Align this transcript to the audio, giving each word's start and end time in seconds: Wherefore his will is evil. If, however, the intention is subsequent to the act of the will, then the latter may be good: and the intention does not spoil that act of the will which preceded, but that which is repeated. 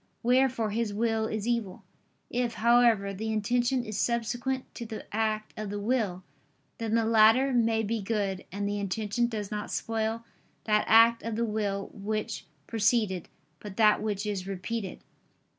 Wherefore 0.23 0.71
his 0.71 0.95
will 0.95 1.27
is 1.27 1.47
evil. 1.47 1.83
If, 2.31 2.55
however, 2.55 3.13
the 3.13 3.31
intention 3.31 3.85
is 3.85 3.99
subsequent 4.01 4.65
to 4.73 4.83
the 4.83 5.05
act 5.15 5.53
of 5.55 5.69
the 5.69 5.79
will, 5.79 6.23
then 6.79 6.95
the 6.95 7.05
latter 7.05 7.53
may 7.53 7.83
be 7.83 8.01
good: 8.01 8.43
and 8.51 8.67
the 8.67 8.79
intention 8.79 9.27
does 9.27 9.51
not 9.51 9.69
spoil 9.69 10.25
that 10.63 10.85
act 10.87 11.21
of 11.21 11.35
the 11.35 11.45
will 11.45 11.91
which 11.93 12.47
preceded, 12.65 13.29
but 13.59 13.77
that 13.77 14.01
which 14.01 14.25
is 14.25 14.47
repeated. 14.47 15.01